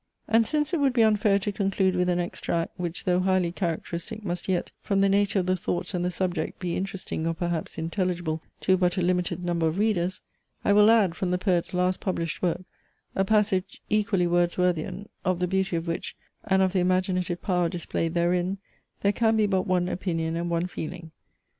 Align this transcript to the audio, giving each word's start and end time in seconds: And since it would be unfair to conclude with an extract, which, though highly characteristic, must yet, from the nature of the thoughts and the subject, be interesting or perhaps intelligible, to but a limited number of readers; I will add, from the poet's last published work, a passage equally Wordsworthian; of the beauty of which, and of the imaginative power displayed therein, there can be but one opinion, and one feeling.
And 0.27 0.47
since 0.47 0.73
it 0.73 0.79
would 0.79 0.93
be 0.93 1.03
unfair 1.03 1.37
to 1.37 1.51
conclude 1.51 1.95
with 1.95 2.09
an 2.09 2.17
extract, 2.19 2.79
which, 2.79 3.03
though 3.05 3.19
highly 3.19 3.51
characteristic, 3.51 4.25
must 4.25 4.47
yet, 4.49 4.71
from 4.81 4.99
the 5.01 5.09
nature 5.09 5.37
of 5.37 5.45
the 5.45 5.55
thoughts 5.55 5.93
and 5.93 6.03
the 6.03 6.09
subject, 6.09 6.57
be 6.57 6.75
interesting 6.75 7.27
or 7.27 7.35
perhaps 7.35 7.77
intelligible, 7.77 8.41
to 8.61 8.77
but 8.77 8.97
a 8.97 9.01
limited 9.03 9.45
number 9.45 9.67
of 9.67 9.77
readers; 9.77 10.19
I 10.65 10.73
will 10.73 10.89
add, 10.89 11.13
from 11.13 11.29
the 11.29 11.37
poet's 11.37 11.75
last 11.75 11.99
published 11.99 12.41
work, 12.41 12.61
a 13.15 13.23
passage 13.23 13.83
equally 13.91 14.25
Wordsworthian; 14.25 15.05
of 15.23 15.37
the 15.37 15.47
beauty 15.47 15.75
of 15.75 15.87
which, 15.87 16.15
and 16.45 16.63
of 16.63 16.73
the 16.73 16.79
imaginative 16.79 17.39
power 17.43 17.69
displayed 17.69 18.15
therein, 18.15 18.57
there 19.01 19.13
can 19.13 19.37
be 19.37 19.45
but 19.45 19.67
one 19.67 19.87
opinion, 19.87 20.35
and 20.35 20.49
one 20.49 20.65
feeling. 20.65 21.11